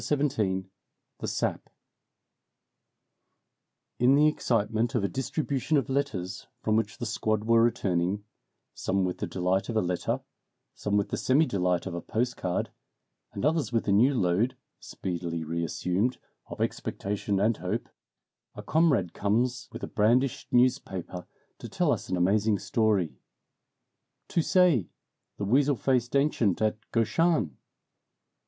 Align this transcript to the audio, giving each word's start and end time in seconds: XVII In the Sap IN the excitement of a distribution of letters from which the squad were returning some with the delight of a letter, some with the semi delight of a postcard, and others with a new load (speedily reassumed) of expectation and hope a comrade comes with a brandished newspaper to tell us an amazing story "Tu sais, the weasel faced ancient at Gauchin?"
XVII 0.03 0.31
In 0.41 0.69
the 1.19 1.27
Sap 1.27 1.69
IN 3.99 4.15
the 4.15 4.27
excitement 4.27 4.95
of 4.95 5.03
a 5.03 5.07
distribution 5.07 5.77
of 5.77 5.89
letters 5.91 6.47
from 6.63 6.75
which 6.75 6.97
the 6.97 7.05
squad 7.05 7.43
were 7.43 7.61
returning 7.61 8.23
some 8.73 9.03
with 9.05 9.19
the 9.19 9.27
delight 9.27 9.69
of 9.69 9.77
a 9.77 9.81
letter, 9.83 10.21
some 10.73 10.97
with 10.97 11.09
the 11.09 11.17
semi 11.17 11.45
delight 11.45 11.85
of 11.85 11.93
a 11.93 12.01
postcard, 12.01 12.71
and 13.33 13.45
others 13.45 13.71
with 13.71 13.87
a 13.87 13.91
new 13.91 14.15
load 14.15 14.57
(speedily 14.79 15.43
reassumed) 15.43 16.17
of 16.47 16.59
expectation 16.61 17.39
and 17.39 17.57
hope 17.57 17.87
a 18.55 18.63
comrade 18.63 19.13
comes 19.13 19.69
with 19.71 19.83
a 19.83 19.87
brandished 19.87 20.51
newspaper 20.51 21.27
to 21.59 21.69
tell 21.69 21.91
us 21.91 22.09
an 22.09 22.17
amazing 22.17 22.57
story 22.57 23.19
"Tu 24.27 24.41
sais, 24.41 24.87
the 25.37 25.45
weasel 25.45 25.75
faced 25.75 26.15
ancient 26.15 26.59
at 26.59 26.79
Gauchin?" 26.91 27.55